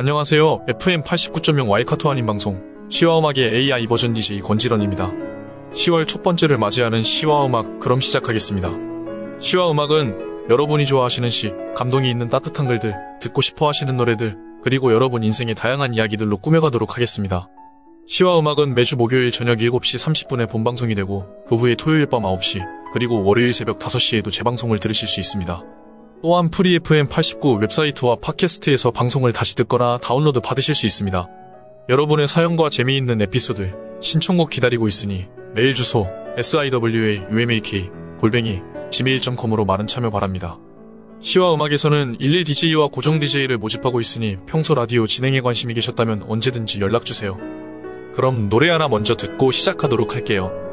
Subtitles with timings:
[0.00, 0.64] 안녕하세요.
[0.66, 5.12] FM 89.0 와이카토 아닌 방송 시와음악의 AI 버전 DJ 권지런입니다.
[5.74, 8.70] 10월 첫 번째를 맞이하는 시와음악 그럼 시작하겠습니다.
[9.40, 15.54] 시와음악은 여러분이 좋아하시는 시, 감동이 있는 따뜻한 글들, 듣고 싶어 하시는 노래들, 그리고 여러분 인생의
[15.54, 17.50] 다양한 이야기들로 꾸며가도록 하겠습니다.
[18.06, 22.64] 시와 음악은 매주 목요일 저녁 7시 30분에 본방송이 되고 그 후에 토요일 밤 9시,
[22.94, 25.62] 그리고 월요일 새벽 5시에도 재방송을 들으실 수 있습니다.
[26.22, 31.28] 또한 Free FM 89 웹사이트와 팟캐스트에서 방송을 다시 듣거나 다운로드 받으실 수 있습니다.
[31.88, 36.06] 여러분의 사연과 재미있는 에피소드, 신청곡 기다리고 있으니 메일 주소
[36.38, 38.60] siwa.umak 골뱅이
[38.90, 40.58] gmail.com으로 많은 참여 바랍니다.
[41.20, 47.38] 시와 음악에서는 11DJ와 고정 DJ를 모집하고 있으니 평소 라디오 진행에 관심이 계셨다면 언제든지 연락주세요.
[48.14, 50.69] 그럼 노래 하나 먼저 듣고 시작하도록 할게요.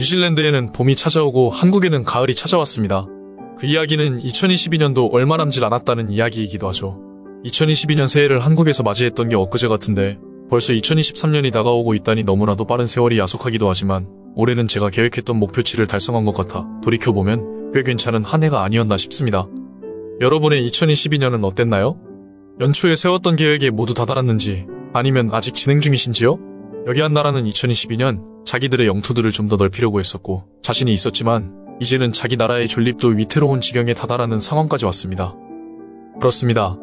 [0.00, 3.06] 뉴질랜드에는 봄이 찾아오고 한국에는 가을이 찾아왔습니다.
[3.58, 6.98] 그 이야기는 2022년도 얼마 남질 않았다는 이야기이기도 하죠.
[7.44, 10.18] 2022년 새해를 한국에서 맞이했던 게 엊그제 같은데
[10.48, 16.32] 벌써 2023년이 다가오고 있다니 너무나도 빠른 세월이 야속하기도 하지만 올해는 제가 계획했던 목표치를 달성한 것
[16.32, 19.48] 같아 돌이켜보면 꽤 괜찮은 한 해가 아니었나 싶습니다.
[20.22, 22.00] 여러분의 2022년은 어땠나요?
[22.58, 24.64] 연초에 세웠던 계획에 모두 다다랐는지
[24.94, 26.38] 아니면 아직 진행 중이신지요?
[26.86, 32.68] 여기 한 나라는 2022년 자기들의 영토들을 좀 더 넓히려고 했었고 자신이 있었지만 이제는 자기 나라의
[32.68, 35.34] 존립도 위태로운 지경에 다다라는 상황까지 왔습니다.
[36.18, 36.76] 그렇습니다.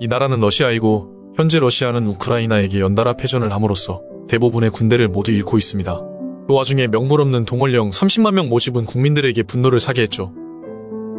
[0.00, 6.00] 이 나라는 러시아이고 현재 러시아는 우크라이나에게 연달아 패전을 함으로써 대부분의 군대를 모두 잃고 있습니다.
[6.48, 10.32] 그 와중에 명물 없는 동원령 30만 명 모집은 국민들에게 분노를 사게 했죠.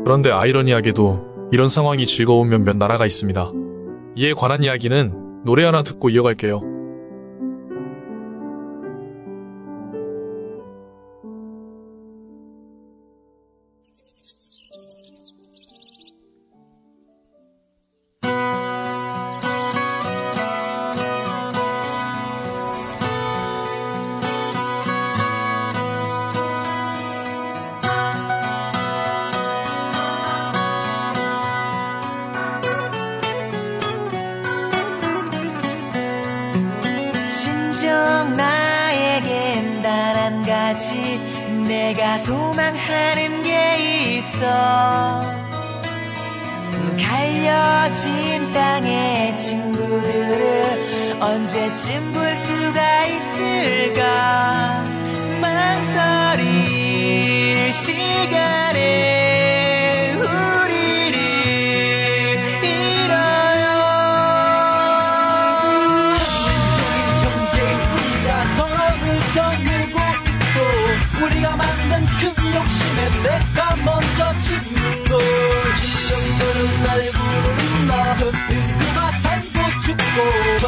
[0.04, 3.52] 그런데 아이러니하게도 이런 상황이 즐거운 몇몇 나라가 있습니다.
[4.18, 6.73] 이에 관한 이야기는 노래 하나 듣고 이어갈게요.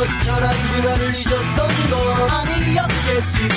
[0.06, 3.50] 처절한 그날을 잊었던 건 아니었겠지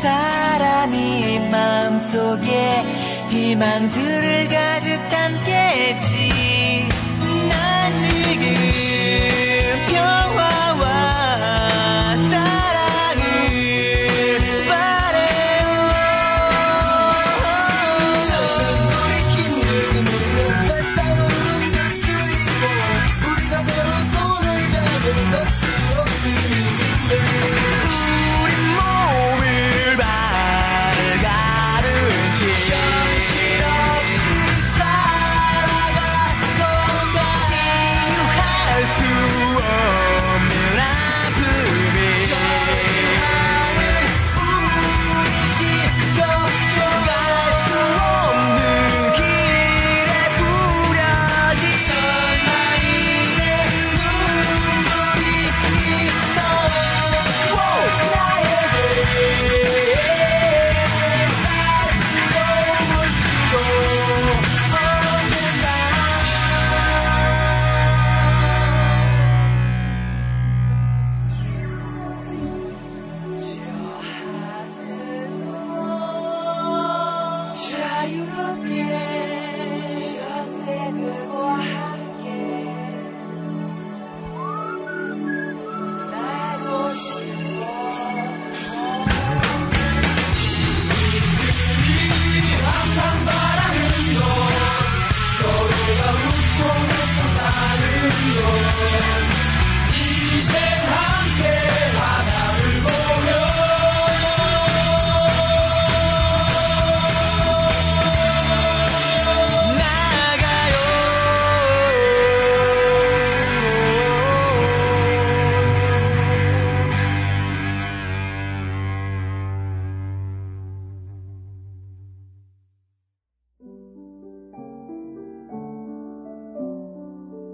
[0.00, 2.84] 사람이 마음속에
[3.28, 6.29] 희망들을 가득 담겠지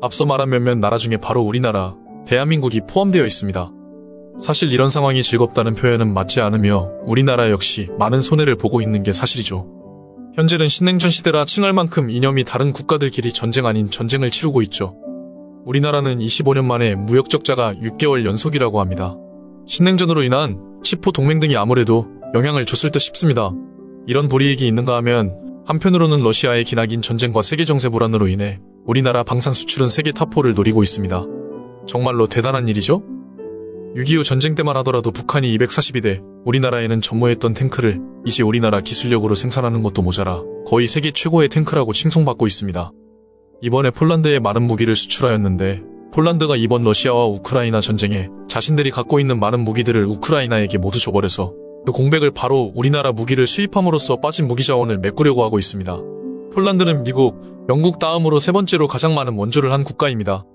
[0.07, 1.97] 앞서 말한 몇몇 나라 중에 바로 우리나라,
[2.27, 3.73] 대한민국이 포함되어 있습니다.
[4.39, 9.67] 사실 이런 상황이 즐겁다는 표현은 맞지 않으며 우리나라 역시 많은 손해를 보고 있는 게 사실이죠.
[10.35, 14.97] 현재는 신냉전 시대라 칭할 만큼 이념이 다른 국가들끼리 전쟁 아닌 전쟁을 치르고 있죠.
[15.65, 19.17] 우리나라는 25년 만에 무역 적자가 6개월 연속이라고 합니다.
[19.67, 23.51] 신냉전으로 인한 치포 동맹 등이 아무래도 영향을 줬을 듯 싶습니다.
[24.07, 29.89] 이런 불이익이 있는가 하면 한편으로는 러시아의 기나긴 전쟁과 세계 정세 불안으로 인해 우리나라 방산 수출은
[29.89, 31.25] 세계 top 4를 노리고 있습니다.
[31.89, 33.03] 정말로 대단한 일이죠?
[33.97, 40.43] 6.25 전쟁 때만 하더라도 북한이 242대, 우리나라에는 전무했던 탱크를 이제 우리나라 기술력으로 생산하는 것도 모자라
[40.67, 42.93] 거의 세계 최고의 탱크라고 칭송받고 있습니다.
[43.63, 50.05] 이번에 폴란드에 많은 무기를 수출하였는데 폴란드가 이번 러시아와 우크라이나 전쟁에 자신들이 갖고 있는 많은 무기들을
[50.05, 51.55] 우크라이나에게 모두 줘버려서
[51.87, 56.16] 그 공백을 바로 우리나라 무기를 수입함으로써 빠진 무기 자원을 메꾸려고 하고 있습니다.
[56.57, 60.47] 폴란드는 미국, 영국 다음으로 세 번째로 가장 많은 원조를 한 국가입니다.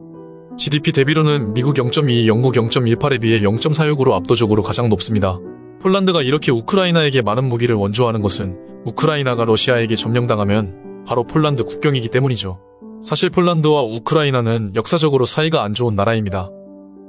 [0.58, 5.38] GDP 대비로는 미국 0.2, 영국 0.18에 비해 0.46으로 압도적으로 가장 높습니다.
[5.80, 12.60] 폴란드가 이렇게 우크라이나에게 많은 무기를 원조하는 것은 우크라이나가 러시아에게 점령당하면 바로 폴란드 국경이기 때문이죠.
[13.04, 16.50] 사실 폴란드와 우크라이나는 역사적으로 사이가 안 좋은 나라입니다.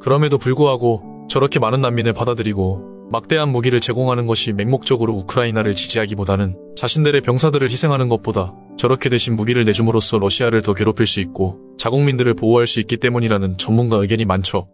[0.03, 7.71] 그럼에도 불구하고 저렇게 많은 난민을 받아들이고 막대한 무기를 제공하는 것이 맹목적으로 우크라이나를 지지하기보다는 자신들의 병사들을
[7.71, 8.53] 희생하는 것보다
[8.83, 13.99] 저렇게 대신 무기를 내줌으로써 러시아를 더 괴롭힐 수 있고 자국민들을 보호할 수 있기 때문이라는 전문가
[13.99, 14.67] 의견이 많죠.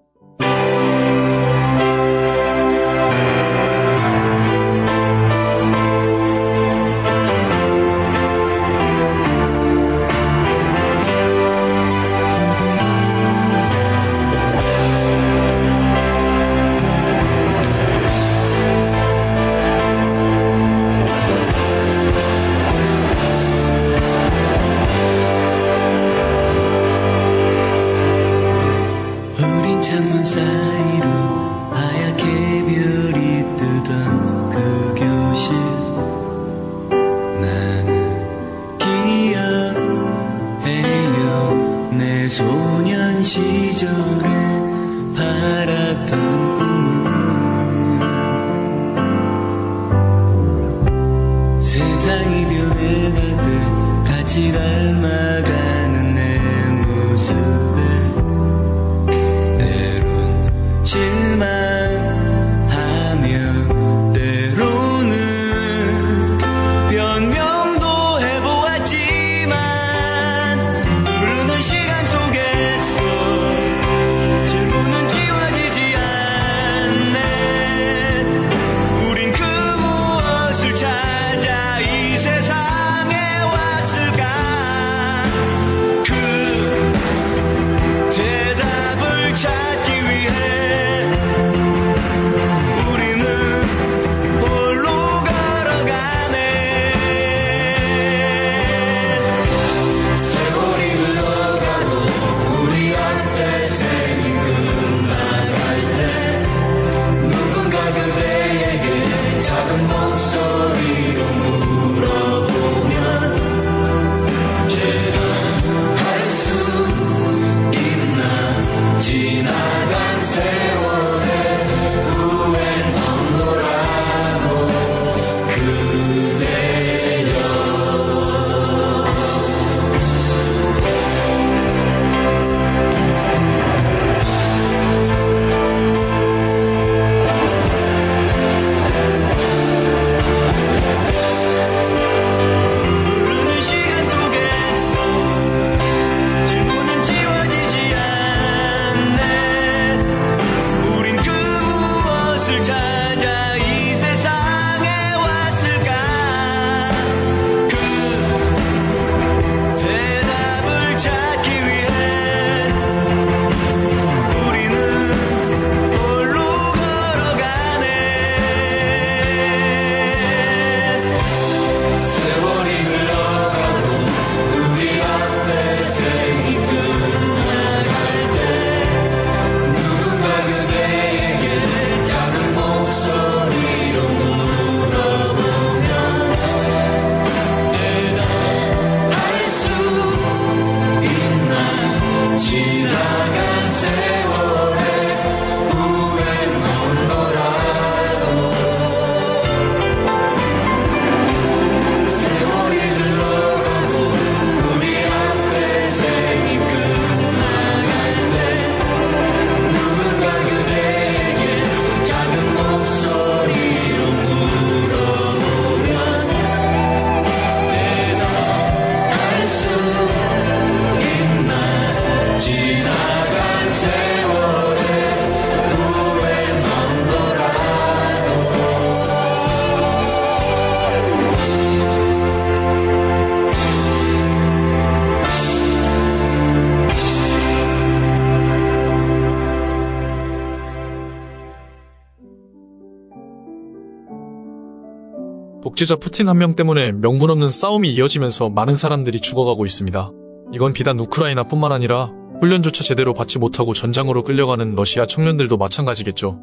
[245.79, 250.11] 독재자 푸틴 한 명 때문에 명분 없는 싸움이 이어지면서 많은 사람들이 죽어가고 있습니다.
[250.53, 252.11] 이건 비단 우크라이나뿐만 아니라
[252.41, 256.41] 훈련조차 제대로 받지 못하고 전장으로 끌려가는 러시아 청년들도 마찬가지겠죠.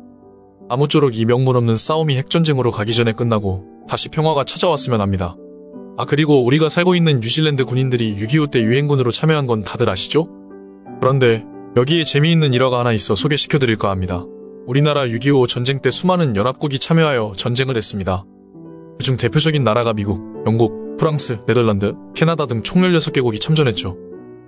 [0.69, 5.35] 아무쪼록 이 명분 없는 싸움이 핵전쟁으로 가기 전에 끝나고 다시 평화가 찾아왔으면 합니다.
[5.97, 10.29] 아 그리고 우리가 살고 있는 뉴질랜드 군인들이 6.25 때 유엔군으로 참여한 건 다들 아시죠?
[11.01, 11.43] 그런데
[11.75, 14.23] 여기에 재미있는 일화가 하나 있어 소개시켜드릴까 합니다.
[14.65, 18.23] 우리나라 6.25 전쟁 때 수많은 연합국이 참여하여 전쟁을 했습니다.
[18.97, 23.97] 그중 대표적인 나라가 미국, 영국, 프랑스, 네덜란드, 캐나다 등 총 16개국이 참전했죠.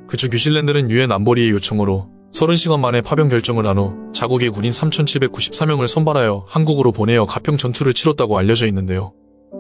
[0.08, 6.46] 그중 뉴질랜드는 유엔 안보리의 요청으로 30시간 만에 파병 결정을 한 후 자국의 군인 3,794명을 선발하여
[6.48, 9.14] 한국으로 보내어 가평 전투를 치렀다고 알려져 있는데요.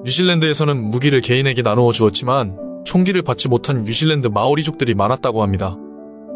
[0.05, 5.75] 뉴질랜드에서는 무기를 개인에게 나누어 주었지만 총기를 받지 못한 뉴질랜드 마오리족들이 많았다고 합니다.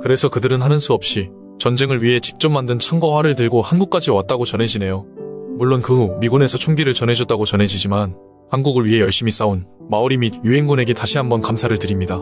[0.02, 5.06] 그래서 그들은 하는 수 없이 전쟁을 위해 직접 만든 창과 활을 들고 한국까지 왔다고 전해지네요.
[5.58, 8.16] 물론 그 후 미군에서 총기를 전해줬다고 전해지지만
[8.52, 12.22] 한국을 위해 열심히 싸운 마오리 및 유엔군에게 다시 한번 감사를 드립니다.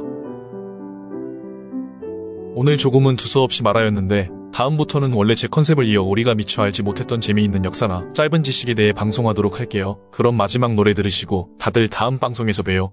[2.54, 8.10] 오늘 조금은 두서없이 말하였는데 다음부터는 원래 제 컨셉을 이어 우리가 미처 알지 못했던 재미있는 역사나
[8.14, 10.00] 짧은 지식에 대해 방송하도록 할게요.
[10.12, 12.92] 그럼 마지막 노래 들으시고 다들 다음 방송에서 봬요.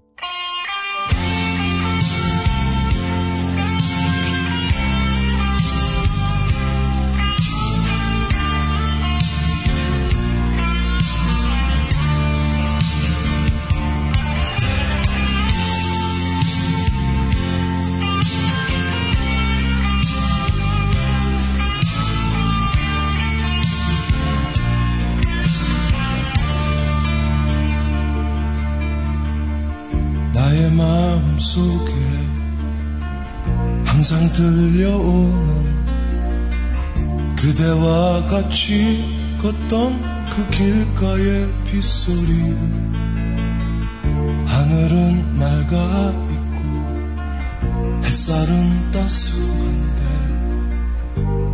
[38.47, 39.03] 같이
[39.41, 42.55] 걷던 그 길가의 빗소리.
[44.45, 46.59] 하늘은 맑아 있고
[48.05, 50.01] 햇살은 따스한데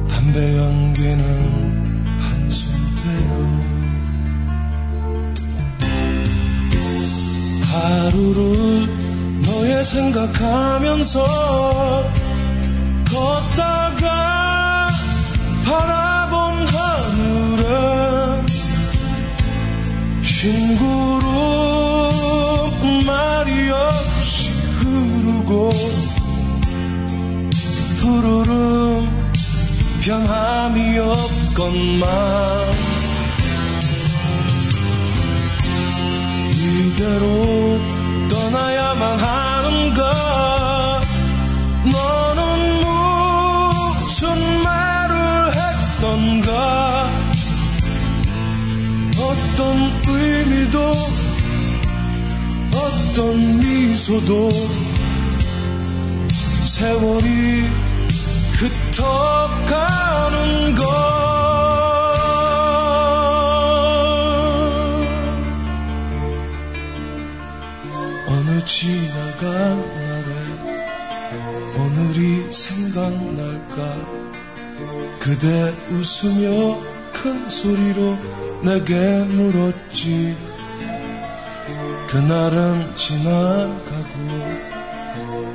[0.08, 3.34] 담배 연기는 한숨 태워
[7.71, 8.88] 하루를
[9.41, 11.25] 너의 생각하면서
[13.10, 14.89] 걷다가
[15.65, 16.12] 바라
[20.43, 21.29] 흰구름
[23.06, 25.71] 말이 없이 흐르고
[28.01, 29.08] 푸르름
[30.03, 32.10] 변함이 없건만
[36.51, 37.79] 이대로
[38.27, 39.42] 떠나야만 하
[50.74, 50.94] 의미도
[52.74, 54.50] 어떤 미소도
[56.66, 57.62] 세월이
[58.96, 60.84] 흩어가는 것
[68.28, 70.32] 어느 지나간 날에
[71.78, 73.78] 오늘이 생각날까?
[75.20, 76.82] 그대 웃으며
[77.14, 78.18] 큰 소리로
[78.64, 80.53] 내게 물었지
[82.13, 84.13] 그날은 지나가고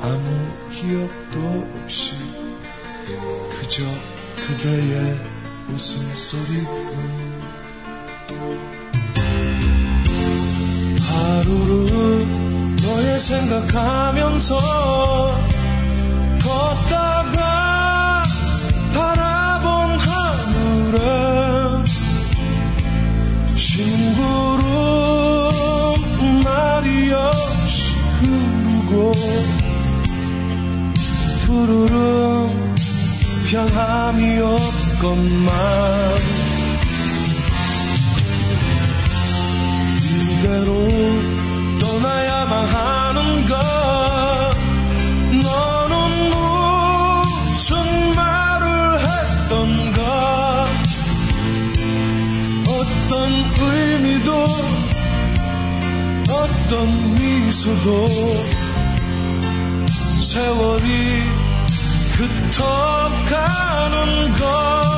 [0.03, 2.17] 아무 기억도 없이
[3.49, 3.85] 그저
[4.45, 5.21] 그대의
[5.69, 7.39] 웃음소리뿐.
[11.09, 12.27] 하루를
[12.83, 14.59] 너의 생각하면서
[16.43, 18.25] 걷다가
[18.97, 19.28] 바라
[31.47, 32.75] 푸르름
[33.51, 35.55] 변함이 없건만
[40.39, 40.89] 이대로
[41.79, 43.53] 떠나야만 하는가
[45.43, 50.69] 너는 무슨 말을 했던가
[52.69, 53.13] 어떤
[53.61, 54.29] 의미도
[56.31, 58.48] 어떤 미소도
[60.39, 61.23] 세월이
[62.59, 64.98] 흩어가는 것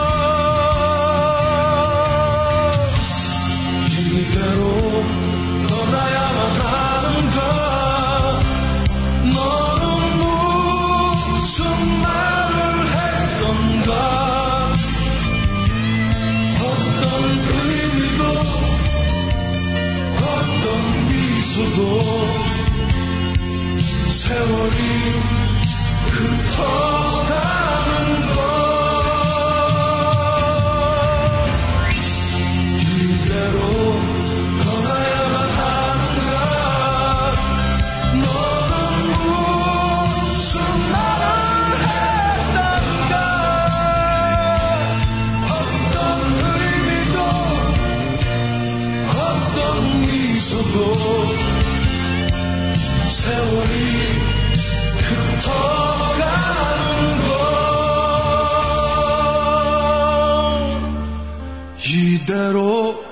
[61.92, 63.04] 이대로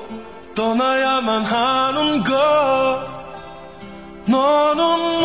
[0.55, 3.19] 떠나야만 하는 것
[4.27, 5.21] 너는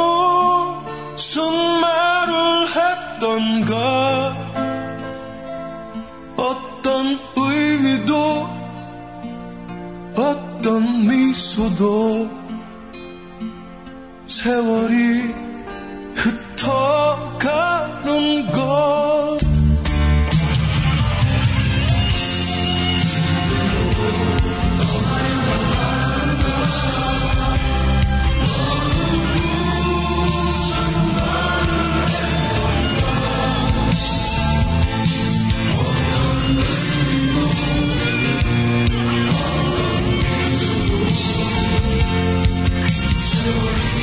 [1.11, 1.43] 무슨
[1.79, 4.33] 말을 했던 것
[6.35, 8.49] 어떤 의미도
[10.15, 12.29] 어떤 미소도
[14.27, 15.32] 세월이
[43.45, 44.02] You.